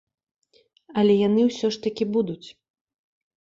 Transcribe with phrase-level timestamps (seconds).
[1.01, 2.47] Але яны ўсё ж такі будуць.